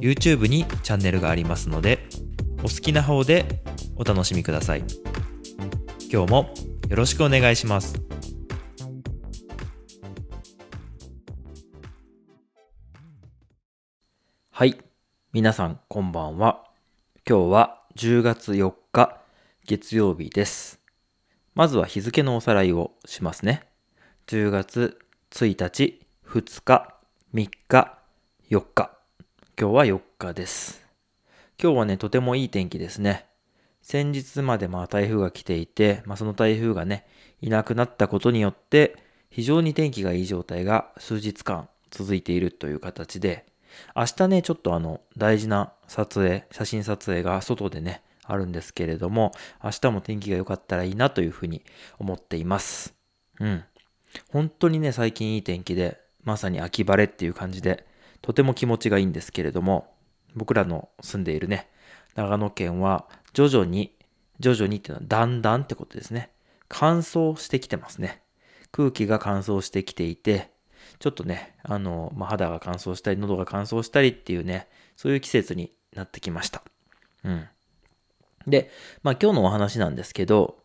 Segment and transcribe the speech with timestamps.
[0.00, 2.08] YouTube にチャンネルがありますので
[2.58, 3.62] お好きな方で
[3.96, 4.84] お楽しみください。
[6.10, 6.54] 今日も
[6.88, 8.00] よろしくお願いします。
[14.50, 14.78] はい。
[15.32, 16.64] 皆さんこんばんは。
[17.28, 19.20] 今日は10月4日
[19.66, 20.80] 月曜日です。
[21.54, 23.68] まずは日付のおさらいをしますね。
[24.26, 24.98] 10月
[25.30, 26.94] 1日2日
[27.34, 27.98] 3日
[28.50, 28.97] 4日。
[29.60, 30.86] 今日は4日です。
[31.60, 33.26] 今日はねとてもいい天気ですね。
[33.82, 37.04] 先日までまあ台風が来ていて、まあ、その台風がね
[37.40, 38.94] いなくなったことによって
[39.30, 43.46] 非常に天気がいい状態が数日間続いているという形で
[43.96, 49.32] 明日ねちょっとあの大事な撮影写真撮影が外でねあるんですけれども
[49.64, 51.64] 明日も天気が良かったらいいなというふうに
[51.98, 52.94] 思っています。
[53.40, 53.64] うん。
[54.30, 57.88] 本当にね最近いい天気でまさに秋晴れっていう感じで
[58.22, 59.92] とても気持ちがいいんですけれども
[60.34, 61.68] 僕らの住んでいるね
[62.14, 63.94] 長野県は徐々に
[64.40, 66.30] 徐々にっていうのはだんだんってことですね。
[66.68, 68.22] 乾燥してきてますね。
[68.70, 70.50] 空気が乾燥してきていて
[70.98, 76.62] ちょっとねあの、まあ、肌が乾燥したり喉が乾燥したりっていうねそういう季節になってきました。
[77.24, 77.46] うん。
[78.46, 78.70] で、
[79.02, 80.58] まあ今日のお話なんですけど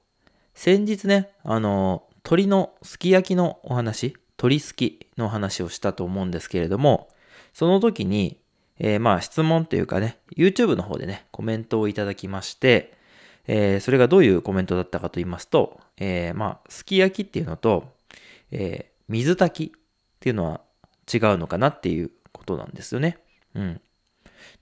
[0.54, 7.10] 先日ねあの鶏のすき焼きのお話鶏すきのお話をしたと思うんですけれども
[7.54, 8.40] その時に、
[8.80, 12.94] えー、まあ質問というかね、YouTube の方でね、コメントをいただきまして、
[13.48, 17.94] えー、それがどういうコメントだったかと言いますと、えー、まあ、すき焼きっていうのと、
[18.52, 19.80] えー、水炊きっ
[20.20, 20.62] ていうのは
[21.14, 23.18] 違うのかなっていうことなんですよね。
[23.54, 23.82] うん。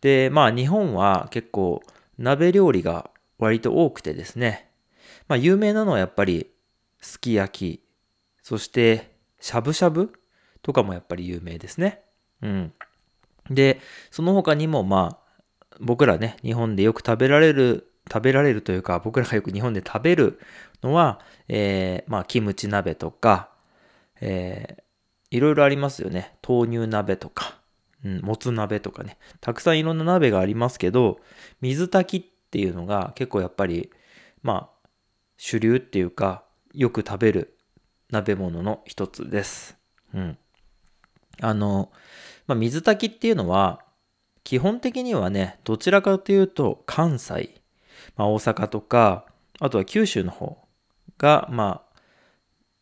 [0.02, 1.82] で、まあ日本は結構
[2.18, 4.70] 鍋料理が割と多くてですね、
[5.28, 6.48] まあ有名なのはやっぱり
[7.00, 7.84] すき焼き、
[8.44, 10.14] そしてしゃぶしゃぶ
[10.62, 12.02] とかもやっぱり有名ですね。
[12.42, 12.74] うん。
[13.54, 13.80] で、
[14.10, 20.40] その他にもまあ、僕らね、日本でよく食べられる、食べられるというか、僕らがよく日本で食べる
[20.84, 23.50] のは、えー、まあ、キムチ鍋とか、
[24.20, 26.36] えー、いろいろありますよね。
[26.48, 27.60] 豆乳鍋とか、
[28.04, 29.18] うん、もつ鍋とかね。
[29.40, 31.20] たくさんいろんな鍋がありますけど、
[31.62, 33.92] 水炊きっていうのが結構やっぱり、
[34.44, 34.88] まあ、
[35.38, 37.58] 主流っていうか、よく食べる
[38.12, 39.78] 鍋物の一つです。
[40.14, 40.38] うん。
[41.42, 41.92] あの、
[42.52, 43.80] まあ、水炊きっていうのは、
[44.44, 47.62] 基本的にはね、どちらかというと関西、
[48.18, 49.26] まあ、大阪とか、
[49.62, 50.58] あとは九州の方
[51.18, 51.82] が、ま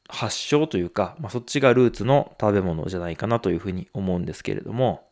[0.08, 5.08] あ、発祥というか、まあ、そっちがルーツの食べ物じゃないかなというふうに思うんですけれども、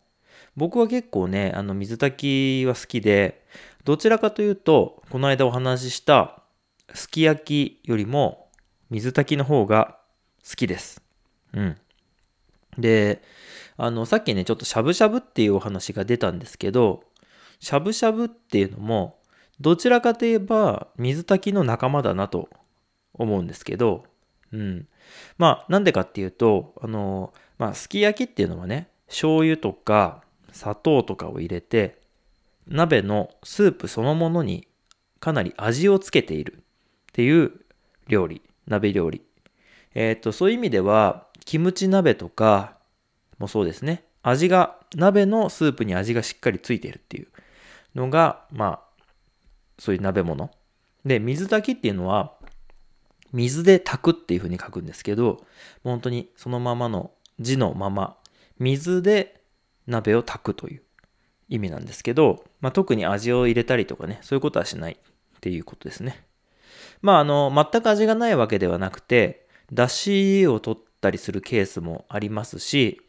[0.56, 3.46] 僕は結構ね、あの水炊きは好きで、
[3.84, 6.42] どちらかというと、この間お話しした
[6.96, 8.50] すき焼きよりも
[8.90, 10.00] 水炊きの方が
[10.44, 11.04] 好きです。
[11.54, 11.78] うん。
[12.76, 13.22] で、
[13.78, 17.04] あの、さっきね、ちょっとしゃぶしゃぶっていうお話が出たんですけど、
[17.60, 19.20] しゃぶしゃぶっていうのも、
[19.60, 22.50] どちらかといえば水炊きの仲間だなと
[23.14, 24.06] 思うんですけど、
[24.52, 24.88] うん。
[25.38, 32.00] まあ、なんでかっていうと、あの、まあ、すき焼きっていうのはね、醤油とか砂糖とかを入れて、
[32.68, 34.68] 鍋のスープそのものに
[35.20, 36.62] かなり味をつけているっ
[37.14, 37.52] ていう
[38.08, 39.22] 料理、鍋料理。
[39.96, 42.77] えっ、ー、と、そういう意味では、キムチ鍋とか
[43.38, 44.04] もそうですね。
[44.24, 47.28] 味が、鍋のスープに味がしっかりついているっていう
[47.96, 49.04] のが、まあ、
[49.80, 50.52] そういう鍋物。
[51.06, 52.34] で、水炊きっていうのは、
[53.34, 55.46] 水で炊くっていう風に書くんですけど、
[55.84, 58.18] 本当にそのままの字のまま、
[58.60, 59.42] 水で
[59.86, 60.82] 鍋を炊くという
[61.50, 66.26] 意味なんですけど、まあ、特に味を入れたりとかね、そういうことはしないっていうことですね。
[67.02, 73.02] まあ、あの、全く味がないわけではなくて、だしを取ったりするケースもありますし、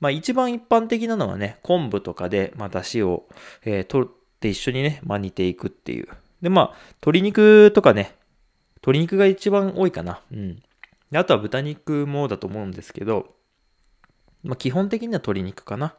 [0.00, 3.28] まあ一番一般的なのはね、昆布とかで、まあ出汁を、
[3.64, 4.10] えー、取っ
[4.40, 6.08] て一緒にね、まあ煮ていくっていう。
[6.42, 8.14] で、まあ鶏肉とかね、
[8.76, 10.20] 鶏肉が一番多いかな。
[10.32, 10.62] うん。
[11.10, 13.34] であとは豚肉もだと思うんですけど、
[14.42, 15.94] まあ基本的には鶏肉かな。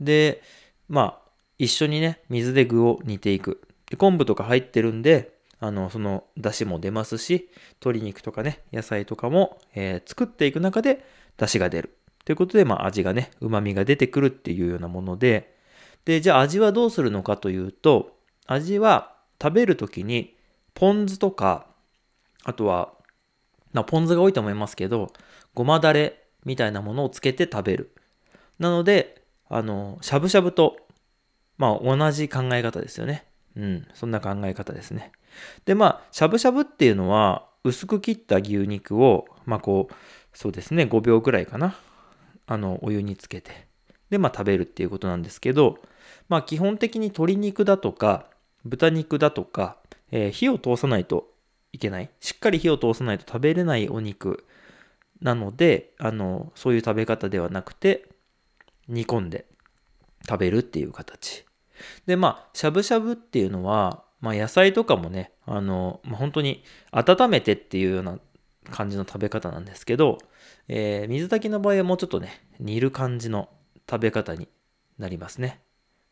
[0.00, 0.42] で、
[0.88, 3.62] まあ一緒にね、水で具を煮ていく。
[3.88, 7.48] で昆布とか入ってるんで、あの、その出汁も出ますし、
[7.80, 11.96] 鶏肉とかね、野菜とかも、えー、作っていく中で出汁が出る。
[12.24, 15.56] ということで、まあ味がね、旨味が出てくるっていうようなもので、
[16.04, 18.16] で、じゃあ味はどうするのかというと、
[18.46, 20.36] 味は食べるときに
[20.74, 21.66] ポン酢とか、
[22.44, 22.92] あとは、
[23.72, 25.12] まあ、ポン酢が多いと思いますけど、
[25.54, 27.94] ごまだれみたいなものをつけて食べる。
[28.58, 30.76] なので、あの、しゃぶしゃぶと、
[31.58, 33.26] まあ同じ考え方ですよね。
[33.56, 35.12] うん、そんな考え方ですね。
[35.66, 39.94] で、まあ、しゃぶしゃぶっていうのは、薄く切った牛肉を、まあこう、
[40.32, 41.76] そうですね、5秒ぐらいかな。
[42.46, 43.66] あの、お湯につけて。
[44.10, 45.78] で、まあ食べるっていうことなんですけど、
[46.28, 48.26] まあ基本的に鶏肉だとか、
[48.64, 49.78] 豚肉だとか、
[50.10, 51.32] えー、火を通さないと
[51.72, 52.10] いけない。
[52.20, 54.44] しっかり火を通さないと食べれないお肉
[55.20, 58.08] なので、あの、そういう食べ方ではなくて、
[58.88, 59.46] 煮込んで
[60.28, 61.44] 食べるっていう形。
[62.06, 68.18] で、まあ、しゃぶしゃぶっていうのは、まあ、野菜とかもね、あの、まあ、本当に温めてっていうような
[68.70, 70.18] 感じの食べ方なんですけど、
[70.68, 73.48] えー、水炊きの場合はもうちょっとね、煮る感じの
[73.90, 74.48] 食べ方に
[74.98, 75.60] なりますね。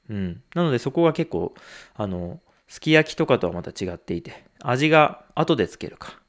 [0.09, 0.43] うん。
[0.55, 1.55] なのでそこが結構、
[1.95, 6.21] あの、すき焼きとかとはまた違っていて、味が後でつけるか、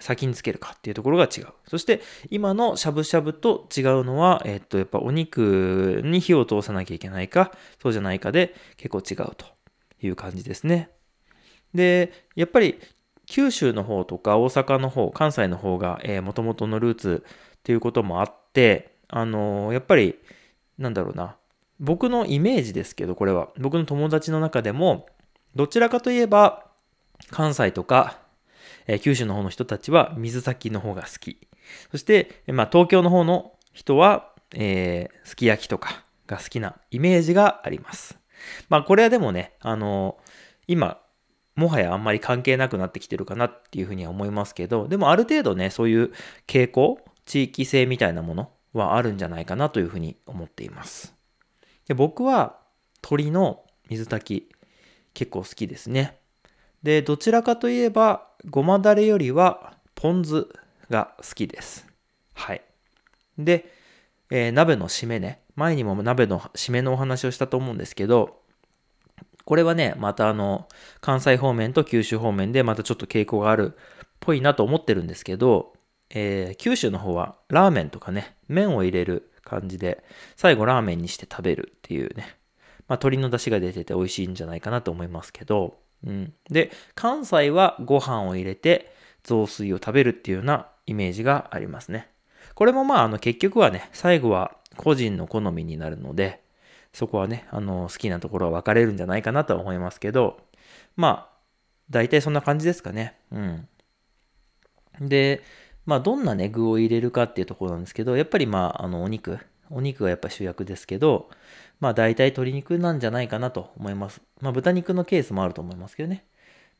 [0.00, 1.48] 先につけるかっていうところが違う。
[1.68, 2.00] そして
[2.30, 7.52] 今のしゃぶしゃぶと違うのは、えっと、やっぱお肉に火を通さなきゃいけないか、
[7.82, 9.46] そうじゃないかで結構違うと
[10.00, 10.90] いう感じですね。
[11.74, 12.78] で、やっぱり
[13.26, 20.16] 九州の方とか大阪の方、関西の方が、えー、元々のルーツっていうこともあって、あのー、やっぱり、
[20.78, 21.36] なんだろうな、
[21.80, 25.06] 僕のイメージですけど、これは、僕の友達の中でも、
[25.54, 26.66] どちらかといえば、
[27.30, 28.18] 関西とか、
[28.86, 31.38] えー、九州の方の人たちは水炊きの方が好き。
[31.90, 38.18] そして、まあ、東京の方の人は、えー、すき焼きとかが好きなイメージがあります。
[38.68, 40.18] まあ、これはでもね、あの、
[40.66, 40.98] 今、
[41.56, 46.12] もはやあんまり関係なくなってきてるかなっていうふうには思いますけど、でもある程度ね、そういう
[46.46, 51.14] 傾向、地域性みたいなものはあるんじゃないかなというふうに思っています。
[51.86, 52.58] で僕は
[53.02, 54.54] 鶏の水炊き
[55.14, 56.18] 結構好きですね。
[56.82, 60.46] で、どちらかといえば、ごまだれよりはポン酢
[60.90, 61.86] が好きです。
[62.34, 62.62] はい。
[63.38, 63.72] で、
[64.30, 65.40] えー、鍋の締めね。
[65.54, 68.42] 前にも鍋の締めのお話をしたと思うんですけど、
[69.44, 70.68] これはね、またあの、
[71.00, 73.78] 関西方面と九州方面でまたちょっと傾向があるっ
[74.20, 75.74] ぽいなと思ってるんですけど、
[76.10, 80.02] えー、九州の方はラーメンとかね、麺を入れる感じで、
[80.36, 82.36] 最後ラーメンにして食べるっていうね、
[82.86, 86.32] まあ、鶏の出汁が出てて美味しいんじゃないかなと思いますけど、うん。
[86.50, 92.08] で、関西はご飯を入れて雑炊を食べるっていうようなイメージがありますね。
[92.54, 96.43] これもまあ、あの、結局はね、最後は個人の好みになるので、
[96.94, 100.38] そこはね、あの、好きなところは分かれるんじゃないかなとは思いますけど、
[100.96, 101.34] まあ、
[101.90, 103.18] 大体そんな感じですかね。
[103.32, 103.68] うん。
[105.00, 105.42] で、
[105.84, 109.38] まあ、どんなね、具を入れるかっていうところなんですけど、やっぱりまあ、あの、お肉、
[109.70, 111.28] お肉がやっぱ主役ですけど、
[111.80, 114.22] まあ大体鶏肉なんじゃないかなと思います。
[114.40, 116.24] まあ豚肉のケースもあると思いますけどね。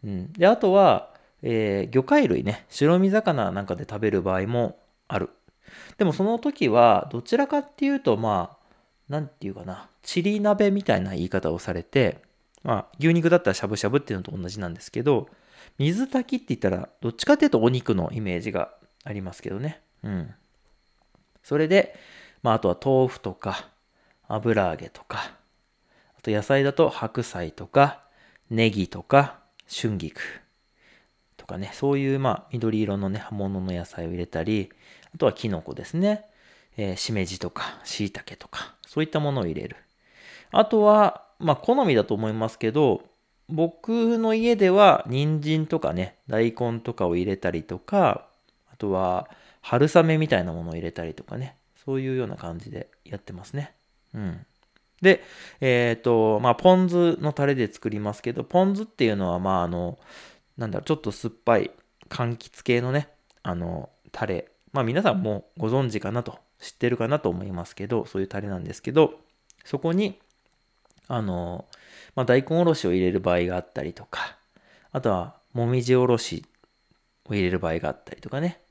[0.04, 0.32] うん。
[0.32, 1.12] で、あとは、
[1.42, 4.78] えー、魚介類ね、白身魚なんかで食べる場合も
[5.08, 5.30] ある。
[5.98, 8.63] でもその時は、どちらかっていうと、まあ、
[9.08, 12.22] なんていうかな、チリ鍋みたいな言い方をされて、
[12.62, 15.28] まあ、牛肉だったらしゃぶしゃぶっていうのと同じなんですけど、
[15.78, 18.74] 水炊きって言ったら、どっちかっていうとお肉のイメージが
[19.04, 19.80] ありますけどね。
[20.02, 20.34] うん。
[21.42, 21.94] それで、
[22.42, 23.68] まあ、あとは豆腐とか、
[24.28, 25.32] 油揚げとか、
[26.18, 28.02] あと野菜だと白菜とか、
[28.50, 30.20] ネギとか、春菊
[31.36, 34.70] とかね、そういうまあ緑色のね、葉物の野菜を入れたり、
[35.14, 36.24] あとはキノコですね。
[36.76, 39.76] えー、しめじとか、椎茸とか、そういったものを入れる。
[40.50, 43.02] あとは、まあ好みだと思いますけど、
[43.48, 48.26] 僕の家では人参とかね、大根とかを入れたりとか、
[48.72, 49.28] あとは
[49.60, 53.72] 春雨みたいなものを入れたりとかね、そういうような感じでやってますね。
[54.14, 54.46] うん。
[55.00, 55.22] で、
[55.60, 59.98] えっ、ー、と、まあ、ポン酢のタレで作りますけど、ポン酢っていうのは、まあ、あの、
[60.56, 61.70] なんだろ、ちょっと酸っぱい、
[62.08, 63.08] 柑橘系のね、
[63.42, 64.48] あの、タレ。
[64.72, 69.20] まあ、皆さんもご存知かなと、知ってるかなと思いますけど、そういうタレなんですけど、
[69.66, 70.18] そこに、
[71.08, 71.66] あの、
[72.16, 74.38] まあ、大根おろしを入れる場合があったりとか、
[74.90, 76.46] あとは、もみじおろし
[77.26, 78.62] を入れる場合があったりとかね、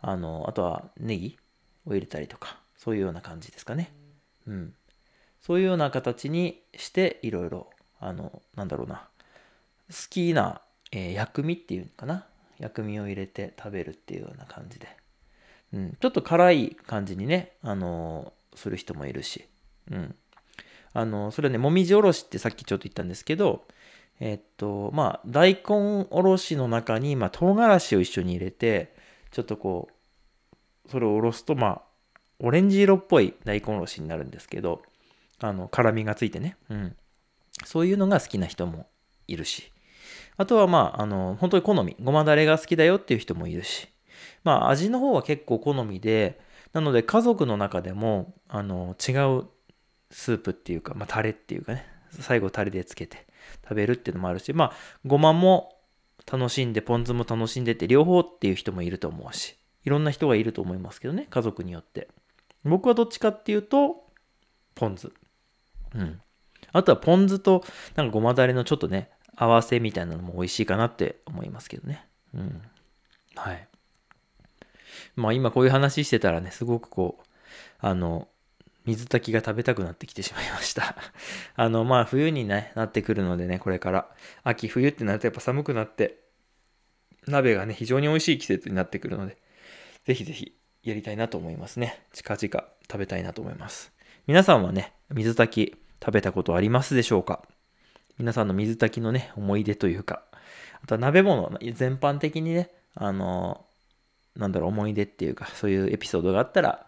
[0.00, 1.38] あの、あとはネギ
[1.84, 3.92] を入れたりとか、そういうような感じですかね。
[4.46, 4.74] うん。
[5.42, 7.68] そういうような形にしていろいろ、
[8.00, 9.06] あの、なんだろうな、
[9.90, 12.26] 好きな、えー、薬味っていうのかな。
[12.58, 15.03] 薬味を入れて食べるっていうような感じで。
[15.74, 19.44] うん、ちょっと辛い感じにね、あのー、する人もいるし。
[19.90, 20.14] うん。
[20.92, 23.66] あのー、それはね、もみじおろしってさっきちょっと言ったんですけど、
[24.20, 28.94] えっと、まあ、大根おろしの中に、まあ、唐辛子を一緒に入れて、
[29.32, 29.88] ちょっとこ
[30.86, 31.82] う、それをおろすと、まあ、
[32.38, 34.82] オレンジ色っぽい大根おろしになるんですけど、
[35.40, 36.56] あの、辛みがついてね。
[36.68, 36.96] うん。
[37.64, 38.86] そういうのが好きな人も
[39.26, 39.72] いるし。
[40.36, 41.96] あとはまあ、あの、本当に好み。
[42.00, 43.88] ごまだれが好きだよっていう人もいるし。
[44.42, 46.40] まあ、味の方は結構好みで、
[46.72, 49.46] なので家族の中でも、あの、違う
[50.10, 53.26] スープっていうか、まあ、タレっていうかね、最後タレでつけて
[53.62, 54.72] 食べるっていうのもあるし、まあ、
[55.04, 55.76] ごまも
[56.30, 62.08] 楽しんで、ポン酢も楽しんでって、両方っていう人もいると思うし、いろんな人がいると思いますけどね、家族によって。
[62.64, 64.06] 僕はどっちかっていうと、
[64.74, 65.12] ポン酢。
[65.94, 66.20] うん。
[66.72, 67.64] あとはポン酢と、
[67.94, 72.06] なんかごまだれのちょっとね、合わせみたいなのも美味しいかなって思いますけどね。
[72.34, 72.62] うん。
[73.36, 73.68] はい。
[75.16, 77.24] まあ今こういう話してたらね、すごくこう、
[77.78, 78.28] あの、
[78.84, 80.96] 水炊きが食べたくなってきてしまいました
[81.56, 84.08] あの、まあ冬に、ね、なってくるのでね、これから。
[84.42, 86.18] 秋、冬ってなるとやっぱ寒くなって、
[87.26, 89.38] 鍋がね、非常に美味しい季節になってくるので、
[90.04, 92.02] ぜひぜひやりたいなと思いますね。
[92.12, 93.92] 近々食べたいなと思います。
[94.26, 97.42] 皆さんはね、水炊き食べたことありますでしょうか？
[98.18, 100.22] 皆さんの水炊きのね、思い出というか、
[100.82, 103.64] あとは鍋物全般的にね、あの、
[104.36, 106.86] なんだろう、思い出っていうか、そういうエピソードがあったら、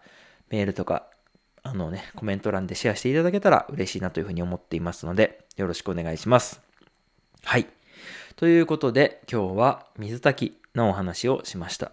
[0.49, 1.07] メールとか、
[1.63, 6.61] あのね、コメント欄でシェアしていただけたら嬉しいなというふうに思っていますので、よろしくお願いします。
[7.43, 7.67] はい。
[8.35, 11.91] ということで、今日は水炊きのお話をしました。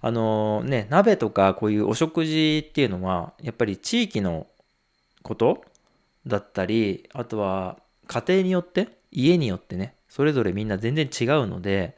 [0.00, 4.46] あのー、ね、鍋とかこういうお食事っていうのは、やっぱり地域の
[5.22, 5.64] こと
[6.26, 11.96] だったり、あとは家庭によって、家によってね、それぞれみんな全然違うので、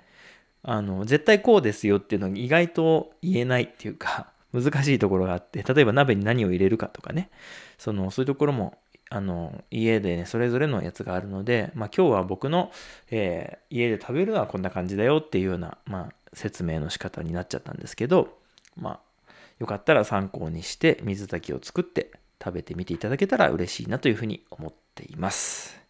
[0.64, 7.30] あの、絶対こうですよっていうのが意外と言えないっていうか、 難しいところがあって、例えば鍋に何を入れるかとかね、
[7.78, 8.78] その、そういうところも、
[9.11, 12.73] あの、家でね、それぞれのやつがあるので、まあ今日は僕の、
[13.11, 18.38] えー、家で食べるのはこんな感じだよっていうような、まあ説明の仕方になっちゃったんですけど、
[18.76, 19.00] まあ、
[19.59, 22.11] よかったら参考にして水炊きを作って
[22.42, 25.80] 食べてみていただけたら嬉しいなというふうに思っています。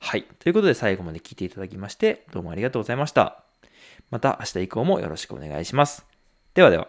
[0.00, 0.24] はい。
[0.38, 3.47] ということで最後まで聞いていただきましてどうもありがとうございました。
[4.10, 6.06] また明日以降もよろしくお願いします。
[6.54, 6.88] ではでは。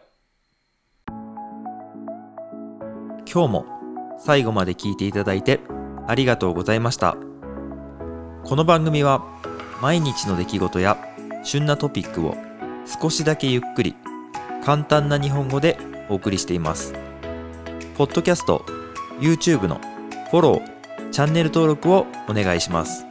[3.31, 3.65] 今日も
[4.17, 5.59] 最後まで聞いていただいて
[6.07, 7.17] ありがとうございました。
[8.43, 9.23] この番組は
[9.81, 10.97] 毎日の出来事や
[11.43, 12.35] 旬なトピックを
[13.01, 13.95] 少しだけゆっくり
[14.63, 15.77] 簡単な日本語で
[16.09, 16.93] お送りしています。
[17.95, 18.65] ポッドキャスト、
[19.19, 19.79] YouTube の
[20.31, 23.05] フォロー、チャンネル登録をお願いします。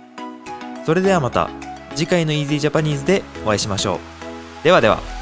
[0.84, 1.50] それではまた
[1.98, 3.98] 次回の Easy Japanese でお会いしましょう。
[4.62, 5.17] ではでは。